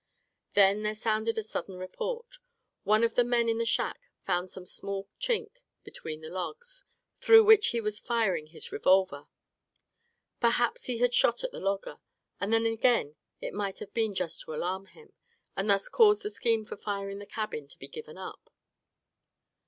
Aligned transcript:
Then 0.55 0.81
there 0.81 0.95
sounded 0.95 1.37
a 1.37 1.43
sudden 1.43 1.77
report. 1.77 2.39
One 2.85 3.03
of 3.03 3.13
the 3.13 3.23
men 3.23 3.47
in 3.47 3.59
the 3.59 3.67
shack 3.67 4.01
had 4.17 4.25
found 4.25 4.49
some 4.49 4.65
small 4.65 5.07
chink 5.19 5.59
between 5.83 6.21
the 6.21 6.29
logs, 6.31 6.85
through 7.19 7.43
which 7.43 7.67
he 7.67 7.79
was 7.79 7.99
firing 7.99 8.47
his 8.47 8.71
revolver. 8.71 9.27
Perhaps 10.39 10.85
he 10.85 10.97
had 10.97 11.13
shot 11.13 11.43
at 11.43 11.51
the 11.51 11.59
logger; 11.59 11.99
and 12.39 12.51
then 12.51 12.65
again 12.65 13.15
it 13.41 13.53
might 13.53 13.77
have 13.77 13.93
been 13.93 14.09
done 14.13 14.15
just 14.15 14.41
to 14.41 14.55
alarm 14.55 14.87
him, 14.87 15.13
and 15.55 15.69
thus 15.69 15.87
cause 15.87 16.21
the 16.23 16.31
scheme 16.31 16.65
for 16.65 16.77
firing 16.77 17.19
the 17.19 17.27
cabin 17.27 17.67
to 17.67 17.77
be 17.77 17.87
given 17.87 18.17
up. 18.17 18.49